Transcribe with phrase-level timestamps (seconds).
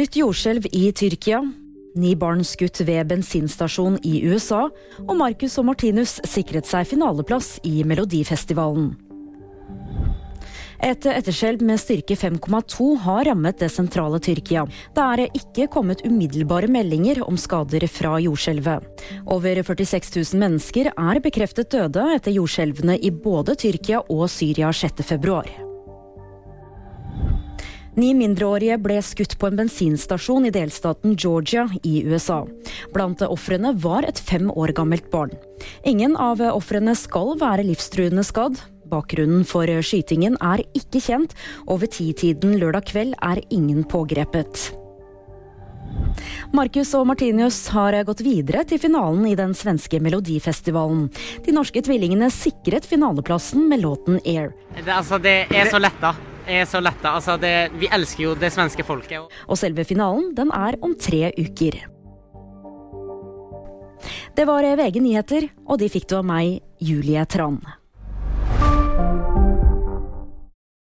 [0.00, 1.42] Nytt jordskjelv i Tyrkia.
[2.00, 4.62] Ni barn skutt ved bensinstasjon i USA.
[5.02, 8.94] Og Marcus og Martinus sikret seg finaleplass i Melodifestivalen.
[10.88, 14.64] Et etterskjelv med styrke 5,2 har rammet det sentrale Tyrkia.
[14.96, 19.04] Det er ikke kommet umiddelbare meldinger om skader fra jordskjelvet.
[19.28, 25.59] Over 46 000 mennesker er bekreftet døde etter jordskjelvene i både Tyrkia og Syria 6.2.
[28.00, 32.38] Ni mindreårige ble skutt på en bensinstasjon i delstaten Georgia i USA.
[32.94, 35.34] Blant ofrene var et fem år gammelt barn.
[35.84, 38.56] Ingen av ofrene skal være livstruende skadd.
[38.90, 41.36] Bakgrunnen for skytingen er ikke kjent,
[41.68, 44.70] og ved titiden lørdag kveld er ingen pågrepet.
[46.56, 51.10] Marcus og Martinius har gått videre til finalen i den svenske Melodifestivalen.
[51.44, 54.54] De norske tvillingene sikret finaleplassen med låten 'Air'.
[54.74, 56.16] Det, altså, det er så letta.
[56.50, 57.14] Er så letta.
[57.14, 57.36] Altså,
[57.78, 59.30] vi elsker jo det svenske folket.
[59.46, 61.78] Og selve finalen den er om tre uker.
[64.34, 67.60] Det var VG nyheter, og de fikk du av meg, Julie Tran.